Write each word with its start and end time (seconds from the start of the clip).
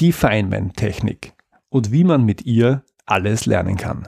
Die 0.00 0.12
Feynman-Technik 0.12 1.32
und 1.70 1.90
wie 1.90 2.04
man 2.04 2.24
mit 2.24 2.46
ihr 2.46 2.84
alles 3.04 3.46
lernen 3.46 3.76
kann. 3.76 4.06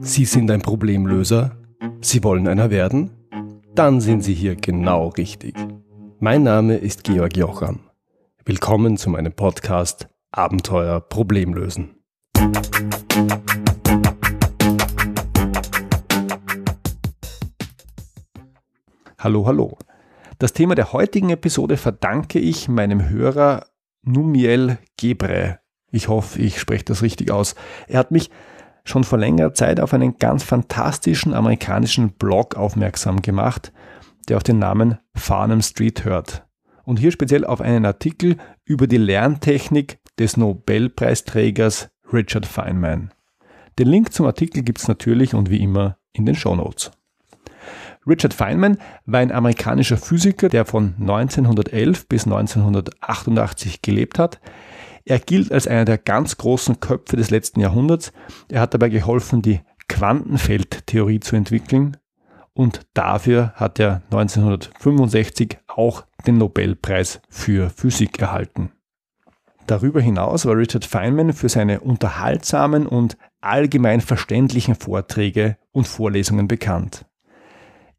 Sie 0.00 0.24
sind 0.24 0.50
ein 0.50 0.62
Problemlöser? 0.62 1.58
Sie 2.00 2.24
wollen 2.24 2.48
einer 2.48 2.70
werden? 2.70 3.10
Dann 3.74 4.00
sind 4.00 4.22
Sie 4.22 4.32
hier 4.32 4.56
genau 4.56 5.08
richtig. 5.08 5.56
Mein 6.20 6.42
Name 6.42 6.76
ist 6.76 7.04
Georg 7.04 7.36
Jocham. 7.36 7.80
Willkommen 8.46 8.96
zu 8.96 9.10
meinem 9.10 9.34
Podcast 9.34 10.08
Abenteuer 10.30 11.02
Problemlösen. 11.02 11.96
Hallo, 19.18 19.46
hallo. 19.46 19.76
Das 20.40 20.52
Thema 20.52 20.76
der 20.76 20.92
heutigen 20.92 21.30
Episode 21.30 21.76
verdanke 21.76 22.38
ich 22.38 22.68
meinem 22.68 23.08
Hörer 23.08 23.66
Numiel 24.02 24.78
Gebre. 24.96 25.58
Ich 25.90 26.06
hoffe, 26.06 26.40
ich 26.40 26.60
spreche 26.60 26.84
das 26.84 27.02
richtig 27.02 27.32
aus. 27.32 27.56
Er 27.88 27.98
hat 27.98 28.12
mich 28.12 28.30
schon 28.84 29.02
vor 29.02 29.18
längerer 29.18 29.52
Zeit 29.54 29.80
auf 29.80 29.92
einen 29.92 30.16
ganz 30.18 30.44
fantastischen 30.44 31.34
amerikanischen 31.34 32.12
Blog 32.12 32.54
aufmerksam 32.54 33.20
gemacht, 33.20 33.72
der 34.28 34.36
auf 34.36 34.44
den 34.44 34.60
Namen 34.60 34.98
Farnham 35.16 35.60
Street 35.60 36.04
hört. 36.04 36.46
Und 36.84 37.00
hier 37.00 37.10
speziell 37.10 37.44
auf 37.44 37.60
einen 37.60 37.84
Artikel 37.84 38.36
über 38.64 38.86
die 38.86 38.96
Lerntechnik 38.96 39.98
des 40.20 40.36
Nobelpreisträgers 40.36 41.90
Richard 42.12 42.46
Feynman. 42.46 43.12
Den 43.80 43.88
Link 43.88 44.12
zum 44.12 44.26
Artikel 44.26 44.62
gibt 44.62 44.78
es 44.78 44.86
natürlich 44.86 45.34
und 45.34 45.50
wie 45.50 45.60
immer 45.60 45.98
in 46.12 46.26
den 46.26 46.36
Show 46.36 46.54
Notes. 46.54 46.92
Richard 48.08 48.32
Feynman 48.32 48.78
war 49.06 49.20
ein 49.20 49.32
amerikanischer 49.32 49.98
Physiker, 49.98 50.48
der 50.48 50.64
von 50.64 50.94
1911 50.98 52.08
bis 52.08 52.24
1988 52.24 53.82
gelebt 53.82 54.18
hat. 54.18 54.40
Er 55.04 55.18
gilt 55.18 55.52
als 55.52 55.66
einer 55.66 55.84
der 55.84 55.98
ganz 55.98 56.36
großen 56.36 56.80
Köpfe 56.80 57.16
des 57.16 57.30
letzten 57.30 57.60
Jahrhunderts. 57.60 58.12
Er 58.48 58.60
hat 58.60 58.74
dabei 58.74 58.88
geholfen, 58.88 59.42
die 59.42 59.60
Quantenfeldtheorie 59.88 61.20
zu 61.20 61.36
entwickeln 61.36 61.96
und 62.52 62.82
dafür 62.92 63.52
hat 63.54 63.78
er 63.78 64.02
1965 64.10 65.58
auch 65.68 66.04
den 66.26 66.38
Nobelpreis 66.38 67.20
für 67.28 67.70
Physik 67.70 68.18
erhalten. 68.18 68.72
Darüber 69.66 70.00
hinaus 70.00 70.44
war 70.46 70.56
Richard 70.56 70.84
Feynman 70.84 71.32
für 71.32 71.48
seine 71.48 71.80
unterhaltsamen 71.80 72.86
und 72.86 73.16
allgemein 73.40 74.00
verständlichen 74.00 74.74
Vorträge 74.74 75.56
und 75.72 75.86
Vorlesungen 75.86 76.48
bekannt. 76.48 77.07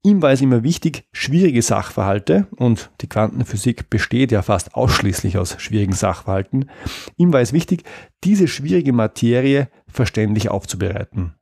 Ihm 0.02 0.22
war 0.22 0.32
es 0.32 0.40
immer 0.40 0.64
wichtig, 0.64 1.08
schwierige 1.12 1.62
Sachverhalte, 1.62 2.48
und 2.56 2.90
die 3.02 3.08
Quantenphysik 3.08 3.90
besteht 3.90 4.32
ja 4.32 4.42
fast 4.42 4.74
ausschließlich 4.76 5.38
aus 5.38 5.60
schwierigen 5.60 5.94
Sachverhalten, 5.94 6.70
ihm 7.18 7.34
war 7.34 7.42
es 7.42 7.52
wichtig, 7.52 7.84
diese 8.24 8.48
schwierige 8.48 8.94
Materie 8.94 9.70
verständlich 9.88 10.50
aufzubereiten. 10.50 11.36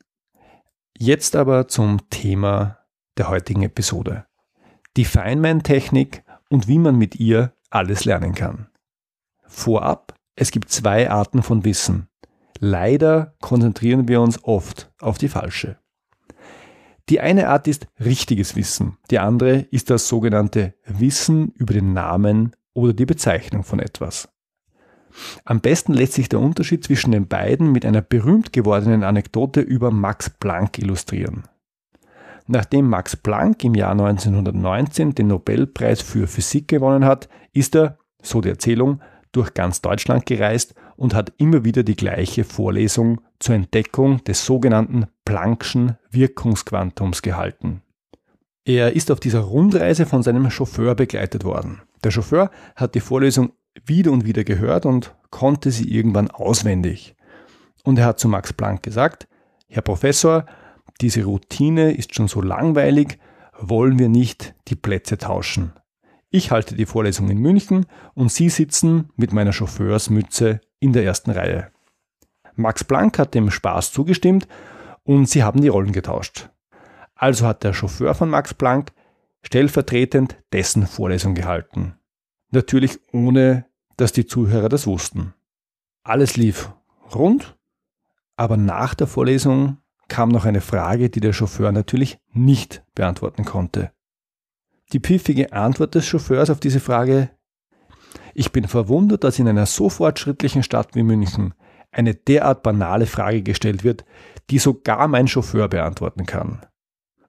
Jetzt 0.98 1.36
aber 1.36 1.68
zum 1.68 2.10
Thema 2.10 2.80
der 3.18 3.30
heutigen 3.30 3.62
Episode. 3.62 4.26
Die 4.96 5.06
Feynman-Technik 5.06 6.24
und 6.50 6.68
wie 6.68 6.80
man 6.80 6.98
mit 6.98 7.20
ihr 7.20 7.54
alles 7.70 8.06
lernen 8.06 8.34
kann. 8.34 8.70
Vorab, 9.46 10.16
es 10.36 10.50
gibt 10.50 10.72
zwei 10.72 11.12
Arten 11.12 11.44
von 11.44 11.64
Wissen. 11.64 12.08
Leider 12.60 13.36
konzentrieren 13.40 14.08
wir 14.08 14.22
uns 14.22 14.44
oft 14.44 14.92
auf 15.00 15.20
die 15.20 15.30
falsche. 15.30 15.78
Die 17.10 17.22
eine 17.22 17.48
Art 17.48 17.68
ist 17.68 17.88
richtiges 18.04 18.56
Wissen, 18.56 18.98
die 19.10 19.20
andere 19.20 19.60
ist 19.72 19.90
das 19.90 20.10
sogenannte 20.10 20.74
Wissen 20.86 21.54
über 21.56 21.74
den 21.74 21.94
Namen 21.94 22.54
oder 22.74 22.94
die 22.94 23.06
Bezeichnung 23.06 23.64
von 23.64 23.80
etwas. 23.80 24.30
Am 25.46 25.62
besten 25.62 25.94
lässt 25.94 26.14
sich 26.14 26.28
der 26.28 26.40
Unterschied 26.40 26.84
zwischen 26.84 27.12
den 27.12 27.28
beiden 27.28 27.72
mit 27.72 27.86
einer 27.86 28.02
berühmt 28.02 28.52
gewordenen 28.52 29.04
Anekdote 29.04 29.62
über 29.62 29.90
Max 29.90 30.30
Planck 30.30 30.78
illustrieren. 30.80 31.44
Nachdem 32.46 32.88
Max 32.88 33.16
Planck 33.16 33.64
im 33.64 33.76
Jahr 33.76 33.92
1919 33.92 35.16
den 35.16 35.28
Nobelpreis 35.28 36.02
für 36.02 36.28
Physik 36.28 36.67
gewonnen 36.67 37.06
hat, 37.06 37.30
ist 37.54 37.76
er, 37.76 37.98
so 38.22 38.42
die 38.42 38.50
Erzählung, 38.50 39.02
durch 39.37 39.53
ganz 39.53 39.81
Deutschland 39.81 40.25
gereist 40.25 40.73
und 40.95 41.14
hat 41.14 41.31
immer 41.37 41.64
wieder 41.64 41.83
die 41.83 41.95
gleiche 41.95 42.43
Vorlesung 42.43 43.21
zur 43.39 43.55
Entdeckung 43.55 44.23
des 44.23 44.45
sogenannten 44.45 45.05
Planck'schen 45.25 45.95
Wirkungsquantums 46.09 47.21
gehalten. 47.21 47.81
Er 48.65 48.93
ist 48.93 49.11
auf 49.11 49.20
dieser 49.20 49.42
Rundreise 49.42 50.05
von 50.05 50.23
seinem 50.23 50.49
Chauffeur 50.49 50.95
begleitet 50.95 51.43
worden. 51.45 51.81
Der 52.03 52.11
Chauffeur 52.11 52.52
hat 52.75 52.95
die 52.95 52.99
Vorlesung 52.99 53.53
wieder 53.86 54.11
und 54.11 54.25
wieder 54.25 54.43
gehört 54.43 54.86
und 54.86 55.15
konnte 55.30 55.71
sie 55.71 55.89
irgendwann 55.89 56.30
auswendig. 56.31 57.15
Und 57.83 57.99
er 57.99 58.05
hat 58.05 58.19
zu 58.19 58.27
Max 58.27 58.52
Planck 58.52 58.83
gesagt, 58.83 59.27
Herr 59.69 59.83
Professor, 59.83 60.45
diese 60.99 61.23
Routine 61.23 61.93
ist 61.93 62.15
schon 62.15 62.27
so 62.27 62.42
langweilig, 62.42 63.19
wollen 63.59 63.99
wir 63.99 64.09
nicht 64.09 64.55
die 64.67 64.75
Plätze 64.75 65.17
tauschen. 65.17 65.73
Ich 66.30 66.52
halte 66.52 66.76
die 66.76 66.86
Vorlesung 66.86 67.30
in 67.30 67.38
München 67.38 67.86
und 68.14 68.32
Sie 68.32 68.49
sitzen 68.49 69.10
mit 69.15 69.32
meiner 69.32 69.54
Chauffeursmütze 69.54 70.61
in 70.80 70.93
der 70.93 71.05
ersten 71.05 71.32
Reihe. 71.32 71.71
Max 72.55 72.83
Planck 72.83 73.20
hat 73.20 73.33
dem 73.36 73.52
Spaß 73.52 73.92
zugestimmt 73.92 74.48
und 75.04 75.30
sie 75.30 75.43
haben 75.43 75.61
die 75.61 75.67
Rollen 75.67 75.93
getauscht. 75.93 76.49
Also 77.16 77.45
hat 77.45 77.64
der 77.64 77.73
Chauffeur 77.73 78.14
von 78.14 78.30
Max 78.30 78.54
Planck 78.54 78.92
stellvertretend 79.43 80.37
dessen 80.52 80.87
Vorlesung 80.87 81.36
gehalten. 81.36 81.95
Natürlich 82.52 82.99
ohne, 83.14 83.66
dass 83.95 84.11
die 84.11 84.26
Zuhörer 84.26 84.70
das 84.70 84.87
wussten. 84.87 85.33
Alles 86.04 86.36
lief 86.36 86.71
rund, 87.14 87.58
aber 88.36 88.58
nach 88.58 88.95
der 88.95 89.08
Vorlesung 89.08 89.77
kam 90.08 90.30
noch 90.30 90.45
eine 90.45 90.61
Frage, 90.61 91.10
die 91.10 91.20
der 91.20 91.33
Chauffeur 91.33 91.71
natürlich 91.71 92.20
nicht 92.32 92.83
beantworten 92.95 93.45
konnte. 93.45 93.92
Die 94.93 94.99
piffige 94.99 95.52
Antwort 95.52 95.95
des 95.95 96.05
Chauffeurs 96.05 96.49
auf 96.49 96.59
diese 96.59 96.80
Frage 96.80 97.30
Ich 98.33 98.52
bin 98.52 98.67
verwundert, 98.67 99.23
dass 99.23 99.39
in 99.39 99.48
einer 99.48 99.65
so 99.65 99.89
fortschrittlichen 99.89 100.64
Stadt 100.64 100.95
wie 100.95 101.03
München 101.03 101.53
eine 101.92 102.15
derart 102.15 102.64
banale 102.64 103.05
Frage 103.05 103.42
gestellt 103.42 103.83
wird, 103.83 104.05
die 104.49 104.59
sogar 104.59 105.08
mein 105.08 105.27
Chauffeur 105.27 105.67
beantworten 105.67 106.25
kann. 106.25 106.65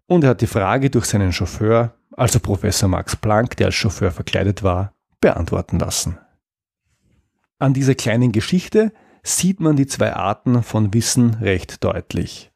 Und 0.07 0.25
er 0.25 0.31
hat 0.31 0.41
die 0.41 0.47
Frage 0.47 0.91
durch 0.91 1.07
seinen 1.07 1.33
Chauffeur, 1.33 1.95
also 2.17 2.39
Professor 2.41 2.89
Max 2.89 3.17
Planck, 3.17 3.57
der 3.57 3.67
als 3.67 3.75
Chauffeur 3.75 4.11
verkleidet 4.11 4.63
war, 4.63 4.95
beantworten 5.21 5.79
lassen. 5.79 6.19
An 7.59 7.75
dieser 7.75 7.95
kleinen 7.95 8.33
Geschichte 8.33 8.93
sieht 9.23 9.61
man 9.61 9.77
die 9.77 9.87
zwei 9.87 10.15
Arten 10.15 10.63
von 10.63 10.95
Wissen 10.95 11.35
recht 11.35 11.83
deutlich. 11.83 12.53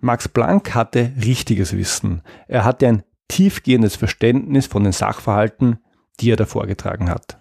Max 0.00 0.28
Planck 0.28 0.74
hatte 0.74 1.12
richtiges 1.22 1.76
Wissen. 1.76 2.22
Er 2.46 2.64
hatte 2.64 2.86
ein 2.86 3.02
tiefgehendes 3.28 3.96
Verständnis 3.96 4.66
von 4.66 4.84
den 4.84 4.92
Sachverhalten, 4.92 5.78
die 6.20 6.30
er 6.30 6.36
da 6.36 6.46
vorgetragen 6.46 7.10
hat. 7.10 7.40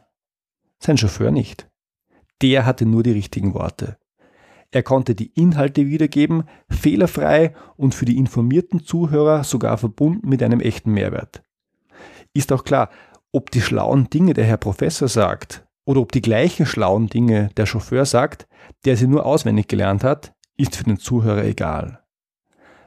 Sein 0.79 0.97
Chauffeur 0.97 1.31
nicht. 1.31 1.69
Der 2.41 2.65
hatte 2.65 2.85
nur 2.85 3.03
die 3.03 3.11
richtigen 3.11 3.53
Worte. 3.53 3.97
Er 4.71 4.83
konnte 4.83 5.13
die 5.13 5.31
Inhalte 5.33 5.85
wiedergeben, 5.85 6.45
fehlerfrei 6.69 7.53
und 7.77 7.93
für 7.93 8.05
die 8.05 8.17
informierten 8.17 8.83
Zuhörer 8.83 9.43
sogar 9.43 9.77
verbunden 9.77 10.27
mit 10.27 10.41
einem 10.41 10.59
echten 10.59 10.91
Mehrwert. 10.91 11.43
Ist 12.33 12.51
auch 12.51 12.63
klar, 12.63 12.89
ob 13.31 13.51
die 13.51 13.61
schlauen 13.61 14.09
Dinge 14.09 14.33
der 14.33 14.45
Herr 14.45 14.57
Professor 14.57 15.07
sagt 15.07 15.63
oder 15.85 16.01
ob 16.01 16.11
die 16.11 16.21
gleichen 16.21 16.65
schlauen 16.65 17.07
Dinge 17.07 17.49
der 17.55 17.67
Chauffeur 17.67 18.05
sagt, 18.05 18.47
der 18.85 18.97
sie 18.97 19.07
nur 19.07 19.25
auswendig 19.25 19.67
gelernt 19.67 20.03
hat, 20.03 20.33
ist 20.57 20.75
für 20.75 20.83
den 20.83 20.97
Zuhörer 20.97 21.43
egal. 21.43 22.03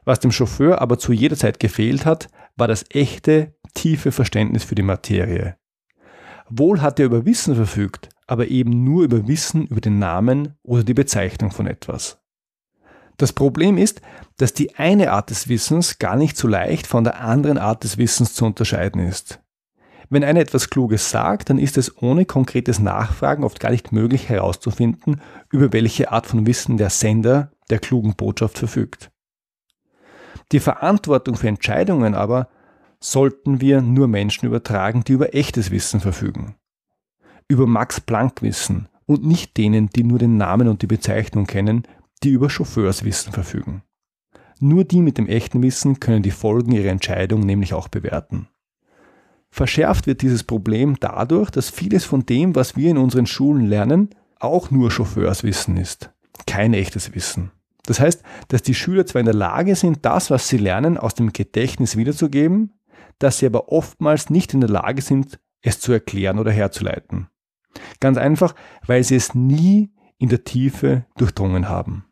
Was 0.04 0.20
dem 0.20 0.32
Chauffeur 0.32 0.80
aber 0.80 0.98
zu 0.98 1.12
jeder 1.12 1.36
Zeit 1.36 1.60
gefehlt 1.60 2.04
hat, 2.04 2.28
war 2.56 2.68
das 2.68 2.84
echte, 2.90 3.54
tiefe 3.74 4.12
Verständnis 4.12 4.64
für 4.64 4.74
die 4.74 4.82
Materie. 4.82 5.56
Wohl 6.48 6.80
hat 6.80 6.98
er 6.98 7.06
über 7.06 7.26
Wissen 7.26 7.54
verfügt, 7.54 8.08
aber 8.26 8.48
eben 8.48 8.84
nur 8.84 9.04
über 9.04 9.26
Wissen 9.28 9.66
über 9.66 9.80
den 9.80 9.98
Namen 9.98 10.54
oder 10.62 10.84
die 10.84 10.94
Bezeichnung 10.94 11.50
von 11.50 11.66
etwas. 11.66 12.18
Das 13.18 13.32
Problem 13.32 13.78
ist, 13.78 14.00
dass 14.36 14.52
die 14.52 14.74
eine 14.74 15.12
Art 15.12 15.30
des 15.30 15.48
Wissens 15.48 15.98
gar 15.98 16.16
nicht 16.16 16.36
so 16.36 16.48
leicht 16.48 16.86
von 16.86 17.04
der 17.04 17.20
anderen 17.20 17.58
Art 17.58 17.82
des 17.84 17.98
Wissens 17.98 18.34
zu 18.34 18.44
unterscheiden 18.44 19.00
ist. 19.00 19.40
Wenn 20.08 20.22
einer 20.22 20.40
etwas 20.40 20.70
Kluges 20.70 21.10
sagt, 21.10 21.50
dann 21.50 21.58
ist 21.58 21.78
es 21.78 22.00
ohne 22.00 22.26
konkretes 22.26 22.78
Nachfragen 22.78 23.42
oft 23.42 23.58
gar 23.58 23.70
nicht 23.70 23.90
möglich 23.90 24.28
herauszufinden, 24.28 25.20
über 25.50 25.72
welche 25.72 26.12
Art 26.12 26.26
von 26.26 26.46
Wissen 26.46 26.76
der 26.76 26.90
Sender 26.90 27.50
der 27.70 27.80
klugen 27.80 28.14
Botschaft 28.14 28.58
verfügt. 28.58 29.10
Die 30.52 30.60
Verantwortung 30.60 31.36
für 31.36 31.48
Entscheidungen 31.48 32.14
aber 32.14 32.48
sollten 33.00 33.60
wir 33.60 33.82
nur 33.82 34.08
Menschen 34.08 34.46
übertragen, 34.46 35.04
die 35.04 35.12
über 35.12 35.34
echtes 35.34 35.70
Wissen 35.70 36.00
verfügen 36.00 36.56
über 37.48 37.66
Max 37.66 38.00
Planck 38.00 38.42
wissen 38.42 38.88
und 39.06 39.24
nicht 39.24 39.56
denen, 39.56 39.88
die 39.90 40.04
nur 40.04 40.18
den 40.18 40.36
Namen 40.36 40.68
und 40.68 40.82
die 40.82 40.86
Bezeichnung 40.86 41.46
kennen, 41.46 41.84
die 42.22 42.30
über 42.30 42.50
Chauffeurswissen 42.50 43.32
verfügen. 43.32 43.82
Nur 44.58 44.84
die 44.84 45.00
mit 45.00 45.18
dem 45.18 45.28
echten 45.28 45.62
Wissen 45.62 46.00
können 46.00 46.22
die 46.22 46.30
Folgen 46.30 46.72
ihrer 46.72 46.90
Entscheidung 46.90 47.40
nämlich 47.40 47.74
auch 47.74 47.88
bewerten. 47.88 48.48
Verschärft 49.50 50.06
wird 50.06 50.22
dieses 50.22 50.44
Problem 50.44 50.96
dadurch, 50.98 51.50
dass 51.50 51.70
vieles 51.70 52.04
von 52.04 52.26
dem, 52.26 52.54
was 52.54 52.76
wir 52.76 52.90
in 52.90 52.98
unseren 52.98 53.26
Schulen 53.26 53.66
lernen, 53.66 54.10
auch 54.38 54.70
nur 54.70 54.90
Chauffeurswissen 54.90 55.76
ist. 55.76 56.10
Kein 56.46 56.74
echtes 56.74 57.14
Wissen. 57.14 57.52
Das 57.86 58.00
heißt, 58.00 58.22
dass 58.48 58.62
die 58.62 58.74
Schüler 58.74 59.06
zwar 59.06 59.20
in 59.20 59.26
der 59.26 59.34
Lage 59.34 59.74
sind, 59.74 60.04
das, 60.04 60.30
was 60.30 60.48
sie 60.48 60.58
lernen, 60.58 60.98
aus 60.98 61.14
dem 61.14 61.32
Gedächtnis 61.32 61.96
wiederzugeben, 61.96 62.78
dass 63.18 63.38
sie 63.38 63.46
aber 63.46 63.70
oftmals 63.70 64.30
nicht 64.30 64.54
in 64.54 64.60
der 64.60 64.70
Lage 64.70 65.02
sind, 65.02 65.38
es 65.62 65.80
zu 65.80 65.92
erklären 65.92 66.38
oder 66.38 66.52
herzuleiten. 66.52 67.28
Ganz 68.00 68.18
einfach, 68.18 68.54
weil 68.86 69.04
sie 69.04 69.16
es 69.16 69.34
nie 69.34 69.92
in 70.18 70.28
der 70.28 70.44
Tiefe 70.44 71.06
durchdrungen 71.16 71.68
haben. 71.68 72.06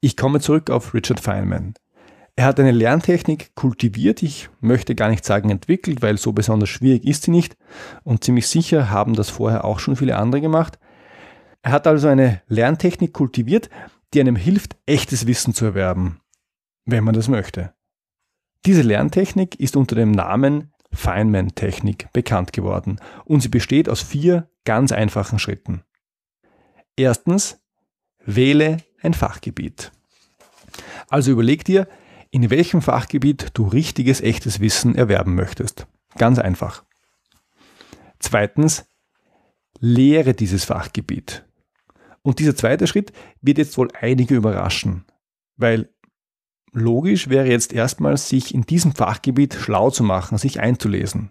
Ich 0.00 0.16
komme 0.16 0.40
zurück 0.40 0.70
auf 0.70 0.94
Richard 0.94 1.20
Feynman. 1.20 1.74
Er 2.36 2.46
hat 2.46 2.58
eine 2.58 2.70
Lerntechnik 2.70 3.54
kultiviert, 3.54 4.22
ich 4.22 4.48
möchte 4.60 4.94
gar 4.94 5.10
nicht 5.10 5.24
sagen 5.24 5.50
entwickelt, 5.50 6.00
weil 6.00 6.16
so 6.16 6.32
besonders 6.32 6.70
schwierig 6.70 7.04
ist 7.04 7.24
sie 7.24 7.30
nicht 7.30 7.56
und 8.02 8.24
ziemlich 8.24 8.48
sicher 8.48 8.90
haben 8.90 9.14
das 9.14 9.28
vorher 9.28 9.64
auch 9.64 9.78
schon 9.78 9.96
viele 9.96 10.16
andere 10.16 10.40
gemacht. 10.40 10.78
Er 11.62 11.72
hat 11.72 11.86
also 11.86 12.08
eine 12.08 12.40
Lerntechnik 12.48 13.12
kultiviert, 13.12 13.68
die 14.12 14.20
einem 14.20 14.36
hilft, 14.36 14.76
echtes 14.86 15.26
Wissen 15.26 15.54
zu 15.54 15.64
erwerben, 15.64 16.20
wenn 16.84 17.04
man 17.04 17.14
das 17.14 17.28
möchte. 17.28 17.74
Diese 18.66 18.82
Lerntechnik 18.82 19.58
ist 19.58 19.76
unter 19.76 19.94
dem 19.96 20.10
Namen 20.10 20.72
Feynman-Technik 20.92 22.12
bekannt 22.12 22.52
geworden 22.52 23.00
und 23.24 23.40
sie 23.40 23.48
besteht 23.48 23.88
aus 23.88 24.02
vier 24.02 24.50
ganz 24.64 24.92
einfachen 24.92 25.38
Schritten. 25.38 25.82
Erstens, 26.96 27.60
wähle 28.24 28.78
ein 29.02 29.14
Fachgebiet. 29.14 29.92
Also 31.08 31.30
überleg 31.30 31.64
dir, 31.64 31.88
in 32.30 32.50
welchem 32.50 32.82
Fachgebiet 32.82 33.48
du 33.54 33.66
richtiges, 33.66 34.20
echtes 34.20 34.60
Wissen 34.60 34.94
erwerben 34.94 35.34
möchtest. 35.34 35.86
Ganz 36.16 36.38
einfach. 36.38 36.84
Zweitens, 38.18 38.84
lehre 39.78 40.34
dieses 40.34 40.64
Fachgebiet. 40.64 41.44
Und 42.22 42.38
dieser 42.38 42.56
zweite 42.56 42.86
Schritt 42.86 43.12
wird 43.40 43.58
jetzt 43.58 43.76
wohl 43.78 43.88
einige 43.98 44.34
überraschen, 44.34 45.04
weil 45.56 45.88
logisch 46.72 47.28
wäre 47.28 47.48
jetzt 47.48 47.72
erstmal, 47.72 48.16
sich 48.16 48.54
in 48.54 48.62
diesem 48.62 48.92
Fachgebiet 48.92 49.54
schlau 49.54 49.90
zu 49.90 50.04
machen, 50.04 50.38
sich 50.38 50.60
einzulesen. 50.60 51.30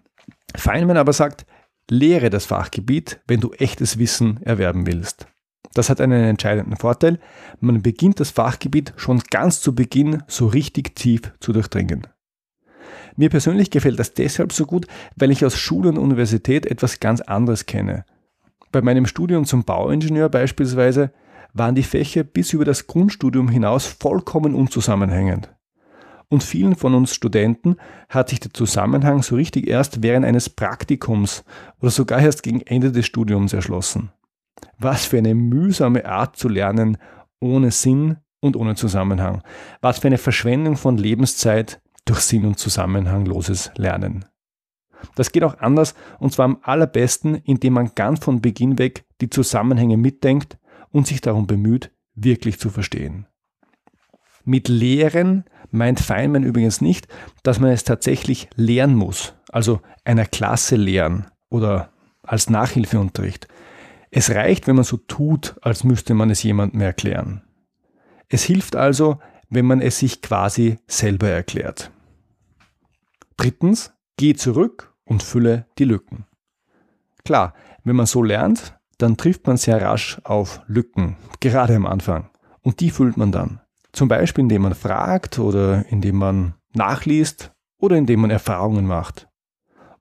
Feynman 0.55 0.97
aber 0.97 1.13
sagt, 1.13 1.45
lehre 1.89 2.29
das 2.29 2.45
Fachgebiet, 2.45 3.21
wenn 3.27 3.39
du 3.39 3.51
echtes 3.53 3.99
Wissen 3.99 4.41
erwerben 4.43 4.85
willst. 4.85 5.27
Das 5.73 5.89
hat 5.89 6.01
einen 6.01 6.23
entscheidenden 6.23 6.77
Vorteil. 6.77 7.19
Man 7.59 7.81
beginnt 7.81 8.19
das 8.19 8.31
Fachgebiet 8.31 8.93
schon 8.97 9.21
ganz 9.29 9.61
zu 9.61 9.75
Beginn 9.75 10.23
so 10.27 10.47
richtig 10.47 10.95
tief 10.95 11.31
zu 11.39 11.53
durchdringen. 11.53 12.07
Mir 13.15 13.29
persönlich 13.29 13.69
gefällt 13.69 13.99
das 13.99 14.13
deshalb 14.13 14.53
so 14.53 14.65
gut, 14.65 14.87
weil 15.15 15.31
ich 15.31 15.45
aus 15.45 15.57
Schule 15.57 15.89
und 15.89 15.97
Universität 15.97 16.65
etwas 16.65 16.99
ganz 16.99 17.21
anderes 17.21 17.65
kenne. 17.65 18.05
Bei 18.71 18.81
meinem 18.81 19.05
Studium 19.05 19.45
zum 19.45 19.63
Bauingenieur 19.63 20.29
beispielsweise 20.29 21.11
waren 21.53 21.75
die 21.75 21.83
Fächer 21.83 22.23
bis 22.23 22.53
über 22.53 22.65
das 22.65 22.87
Grundstudium 22.87 23.49
hinaus 23.49 23.85
vollkommen 23.85 24.53
unzusammenhängend. 24.53 25.53
Und 26.29 26.43
vielen 26.43 26.75
von 26.75 26.93
uns 26.93 27.15
Studenten 27.15 27.77
hat 28.07 28.29
sich 28.29 28.39
der 28.39 28.53
Zusammenhang 28.53 29.23
so 29.23 29.35
richtig 29.35 29.67
erst 29.67 30.03
während 30.03 30.25
eines 30.25 30.49
Praktikums 30.49 31.43
oder 31.81 31.89
sogar 31.89 32.21
erst 32.21 32.43
gegen 32.43 32.61
Ende 32.61 32.91
des 32.91 33.07
Studiums 33.07 33.53
erschlossen. 33.53 34.11
Was 34.77 35.05
für 35.05 35.17
eine 35.17 35.33
mühsame 35.33 36.05
Art 36.05 36.35
zu 36.35 36.47
lernen, 36.47 36.97
ohne 37.39 37.71
Sinn 37.71 38.17
und 38.41 38.55
ohne 38.55 38.75
Zusammenhang. 38.75 39.41
Was 39.81 39.99
für 39.99 40.07
eine 40.07 40.19
Verschwendung 40.19 40.77
von 40.77 40.97
Lebenszeit 40.97 41.81
durch 42.05 42.19
Sinn 42.19 42.45
und 42.45 42.59
Zusammenhangloses 42.59 43.71
Lernen. 43.75 44.25
Das 45.15 45.31
geht 45.31 45.43
auch 45.43 45.57
anders 45.59 45.95
und 46.19 46.33
zwar 46.33 46.45
am 46.45 46.59
allerbesten, 46.61 47.35
indem 47.35 47.73
man 47.73 47.91
ganz 47.95 48.23
von 48.23 48.41
Beginn 48.41 48.77
weg 48.77 49.05
die 49.21 49.29
Zusammenhänge 49.29 49.97
mitdenkt 49.97 50.57
und 50.91 51.07
sich 51.07 51.21
darum 51.21 51.47
bemüht, 51.47 51.91
wirklich 52.15 52.59
zu 52.59 52.69
verstehen. 52.69 53.27
Mit 54.45 54.67
Lehren 54.67 55.45
meint 55.71 55.99
Feynman 55.99 56.43
übrigens 56.43 56.81
nicht, 56.81 57.07
dass 57.43 57.59
man 57.59 57.71
es 57.71 57.83
tatsächlich 57.83 58.49
lernen 58.55 58.95
muss, 58.95 59.35
also 59.51 59.81
einer 60.05 60.25
Klasse 60.25 60.75
lehren 60.75 61.27
oder 61.49 61.91
als 62.23 62.49
Nachhilfeunterricht, 62.49 63.47
es 64.11 64.31
reicht, 64.31 64.67
wenn 64.67 64.75
man 64.75 64.85
so 64.85 64.97
tut, 64.97 65.55
als 65.61 65.83
müsste 65.83 66.13
man 66.13 66.29
es 66.29 66.41
jemandem 66.41 66.81
erklären. 66.81 67.43
Es 68.27 68.43
hilft 68.43 68.75
also, 68.75 69.19
wenn 69.49 69.65
man 69.65 69.81
es 69.81 69.99
sich 69.99 70.21
quasi 70.21 70.79
selber 70.87 71.29
erklärt. 71.29 71.91
Drittens, 73.37 73.93
geh 74.17 74.33
zurück 74.33 74.88
und 75.09 75.23
fülle 75.23 75.65
die 75.77 75.83
Lücken. 75.83 76.25
Klar, 77.25 77.53
wenn 77.83 77.97
man 77.97 78.05
so 78.05 78.23
lernt, 78.23 78.79
dann 78.97 79.17
trifft 79.17 79.47
man 79.47 79.57
sehr 79.57 79.81
rasch 79.81 80.19
auf 80.23 80.61
Lücken, 80.67 81.17
gerade 81.41 81.75
am 81.75 81.85
Anfang. 81.85 82.29
Und 82.61 82.79
die 82.79 82.91
füllt 82.91 83.17
man 83.17 83.31
dann. 83.31 83.59
Zum 83.91 84.07
Beispiel, 84.07 84.43
indem 84.43 84.61
man 84.61 84.75
fragt 84.75 85.39
oder 85.39 85.85
indem 85.87 86.17
man 86.17 86.53
nachliest 86.73 87.51
oder 87.77 87.97
indem 87.97 88.21
man 88.21 88.29
Erfahrungen 88.29 88.85
macht. 88.85 89.27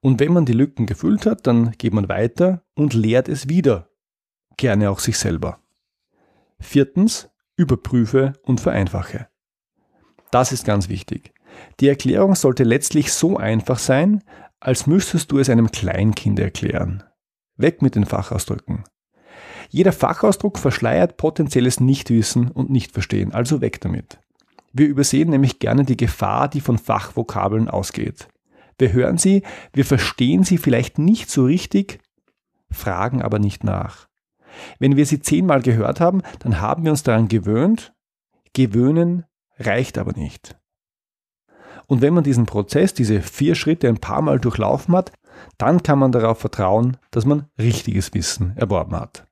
Und 0.00 0.20
wenn 0.20 0.32
man 0.32 0.44
die 0.44 0.52
Lücken 0.52 0.86
gefüllt 0.86 1.26
hat, 1.26 1.46
dann 1.46 1.72
geht 1.72 1.94
man 1.94 2.08
weiter 2.08 2.62
und 2.74 2.94
lehrt 2.94 3.28
es 3.28 3.48
wieder 3.48 3.88
gerne 4.58 4.90
auch 4.90 4.98
sich 4.98 5.16
selber. 5.16 5.60
Viertens, 6.60 7.30
überprüfe 7.56 8.34
und 8.42 8.60
vereinfache. 8.60 9.28
Das 10.30 10.52
ist 10.52 10.66
ganz 10.66 10.90
wichtig. 10.90 11.32
Die 11.80 11.88
Erklärung 11.88 12.34
sollte 12.34 12.64
letztlich 12.64 13.12
so 13.12 13.38
einfach 13.38 13.78
sein, 13.78 14.22
als 14.60 14.86
müsstest 14.86 15.30
du 15.30 15.38
es 15.38 15.48
einem 15.48 15.70
Kleinkind 15.70 16.38
erklären. 16.38 17.04
Weg 17.56 17.82
mit 17.82 17.94
den 17.94 18.06
Fachausdrücken. 18.06 18.84
Jeder 19.70 19.92
Fachausdruck 19.92 20.58
verschleiert 20.58 21.16
potenzielles 21.16 21.80
Nichtwissen 21.80 22.50
und 22.50 22.70
Nichtverstehen, 22.70 23.32
also 23.32 23.60
weg 23.60 23.80
damit. 23.80 24.18
Wir 24.72 24.86
übersehen 24.86 25.30
nämlich 25.30 25.58
gerne 25.58 25.84
die 25.84 25.96
Gefahr, 25.96 26.48
die 26.48 26.60
von 26.60 26.78
Fachvokabeln 26.78 27.68
ausgeht. 27.68 28.28
Wir 28.78 28.92
hören 28.92 29.18
sie, 29.18 29.42
wir 29.72 29.84
verstehen 29.84 30.44
sie 30.44 30.58
vielleicht 30.58 30.98
nicht 30.98 31.30
so 31.30 31.44
richtig, 31.44 31.98
fragen 32.70 33.22
aber 33.22 33.38
nicht 33.38 33.64
nach. 33.64 34.08
Wenn 34.78 34.96
wir 34.96 35.06
sie 35.06 35.20
zehnmal 35.20 35.62
gehört 35.62 36.00
haben, 36.00 36.22
dann 36.40 36.60
haben 36.60 36.84
wir 36.84 36.90
uns 36.90 37.02
daran 37.02 37.28
gewöhnt. 37.28 37.92
Gewöhnen 38.52 39.24
reicht 39.58 39.98
aber 39.98 40.12
nicht. 40.12 40.57
Und 41.88 42.02
wenn 42.02 42.14
man 42.14 42.22
diesen 42.22 42.46
Prozess, 42.46 42.94
diese 42.94 43.22
vier 43.22 43.54
Schritte 43.54 43.88
ein 43.88 43.98
paar 43.98 44.22
Mal 44.22 44.38
durchlaufen 44.38 44.94
hat, 44.94 45.10
dann 45.56 45.82
kann 45.82 45.98
man 45.98 46.12
darauf 46.12 46.38
vertrauen, 46.38 46.98
dass 47.10 47.24
man 47.24 47.46
richtiges 47.58 48.14
Wissen 48.14 48.56
erworben 48.56 48.94
hat. 48.94 49.26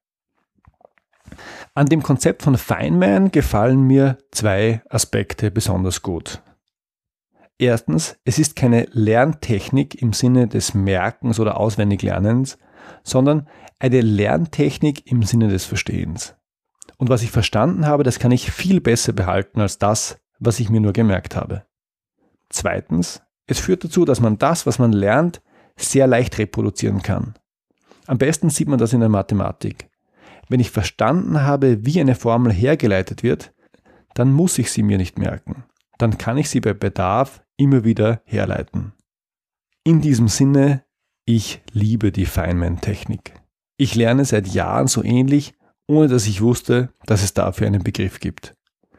An 1.75 1.87
dem 1.87 2.03
Konzept 2.03 2.43
von 2.43 2.57
Feynman 2.57 3.31
gefallen 3.31 3.83
mir 3.83 4.19
zwei 4.31 4.83
Aspekte 4.89 5.51
besonders 5.51 6.01
gut. 6.03 6.43
Erstens, 7.59 8.17
es 8.25 8.39
ist 8.39 8.57
keine 8.57 8.87
Lerntechnik 8.93 10.01
im 10.01 10.13
Sinne 10.13 10.47
des 10.49 10.73
Merkens 10.73 11.39
oder 11.39 11.59
Auswendiglernens, 11.59 12.59
sondern 13.03 13.49
eine 13.79 14.01
Lerntechnik 14.01 15.11
im 15.11 15.23
Sinne 15.23 15.49
des 15.49 15.67
Verstehens. 15.67 16.35
Und 16.97 17.11
was 17.11 17.23
ich 17.23 17.31
verstanden 17.31 17.87
habe, 17.87 18.03
das 18.03 18.19
kann 18.19 18.33
ich 18.33 18.51
viel 18.51 18.81
besser 18.81 19.13
behalten 19.13 19.61
als 19.61 19.79
das, 19.79 20.19
was 20.39 20.61
ich 20.61 20.71
mir 20.71 20.81
nur 20.81 20.93
gemerkt 20.93 21.37
habe. 21.37 21.65
Zweitens, 22.49 23.23
es 23.47 23.61
führt 23.61 23.85
dazu, 23.85 24.05
dass 24.05 24.21
man 24.21 24.39
das, 24.39 24.67
was 24.67 24.79
man 24.79 24.93
lernt, 24.93 25.43
sehr 25.77 26.07
leicht 26.07 26.39
reproduzieren 26.39 27.03
kann. 27.03 27.35
Am 28.07 28.19
besten 28.19 28.51
sieht 28.51 28.69
man 28.69 28.79
das 28.79 28.93
in 28.93 29.01
der 29.01 29.09
Mathematik. 29.09 29.91
Wenn 30.49 30.61
ich 30.61 30.71
verstanden 30.71 31.43
habe, 31.43 31.85
wie 31.85 32.01
eine 32.01 32.15
Formel 32.15 32.53
hergeleitet 32.53 33.23
wird, 33.23 33.53
dann 34.15 34.33
muss 34.33 34.59
ich 34.59 34.71
sie 34.71 34.83
mir 34.83 34.97
nicht 34.97 35.19
merken. 35.19 35.65
Dann 35.99 36.19
kann 36.19 36.39
ich 36.39 36.49
sie 36.49 36.61
bei 36.61 36.73
Bedarf 36.73 37.43
immer 37.57 37.85
wieder 37.85 38.23
herleiten. 38.25 38.93
In 39.85 40.01
diesem 40.01 40.29
Sinne, 40.29 40.85
ich 41.25 41.63
liebe 41.73 42.13
die 42.13 42.27
Feynman-Technik. 42.27 43.35
Ich 43.77 43.95
lerne 43.95 44.25
seit 44.25 44.47
Jahren 44.49 44.87
so 44.87 45.03
ähnlich, 45.03 45.55
ohne 45.87 46.09
dass 46.09 46.27
ich 46.27 46.41
wusste, 46.41 46.91
dass 47.05 47.23
es 47.23 47.35
dafür 47.35 47.67
einen 47.67 47.83
Begriff 47.83 48.21
gibt. 48.21 48.55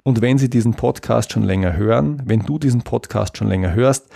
Und 0.07 0.21
wenn 0.21 0.37
Sie 0.37 0.49
diesen 0.49 0.73
Podcast 0.73 1.33
schon 1.33 1.43
länger 1.43 1.75
hören, 1.75 2.21
wenn 2.23 2.39
du 2.39 2.59
diesen 2.59 2.81
Podcast 2.81 3.35
schon 3.35 3.49
länger 3.49 3.73
hörst, 3.73 4.07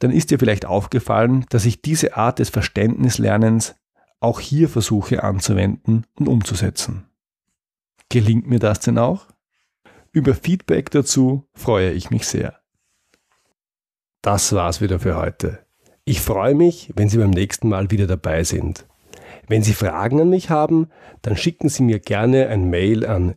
dann 0.00 0.10
ist 0.10 0.32
dir 0.32 0.40
vielleicht 0.40 0.66
aufgefallen, 0.66 1.46
dass 1.50 1.66
ich 1.66 1.80
diese 1.80 2.16
Art 2.16 2.40
des 2.40 2.50
Verständnislernens 2.50 3.76
auch 4.18 4.40
hier 4.40 4.68
versuche 4.68 5.22
anzuwenden 5.22 6.04
und 6.18 6.26
umzusetzen. 6.26 7.06
Gelingt 8.08 8.48
mir 8.48 8.58
das 8.58 8.80
denn 8.80 8.98
auch? 8.98 9.28
Über 10.10 10.34
Feedback 10.34 10.90
dazu 10.90 11.46
freue 11.54 11.92
ich 11.92 12.10
mich 12.10 12.26
sehr. 12.26 12.58
Das 14.22 14.52
war's 14.52 14.80
wieder 14.80 14.98
für 14.98 15.14
heute. 15.14 15.60
Ich 16.04 16.22
freue 16.22 16.56
mich, 16.56 16.92
wenn 16.96 17.08
Sie 17.08 17.18
beim 17.18 17.30
nächsten 17.30 17.68
Mal 17.68 17.92
wieder 17.92 18.08
dabei 18.08 18.42
sind. 18.42 18.84
Wenn 19.46 19.62
Sie 19.62 19.74
Fragen 19.74 20.20
an 20.20 20.28
mich 20.28 20.50
haben, 20.50 20.88
dann 21.22 21.36
schicken 21.36 21.68
Sie 21.68 21.84
mir 21.84 22.00
gerne 22.00 22.48
ein 22.48 22.68
Mail 22.68 23.06
an 23.06 23.36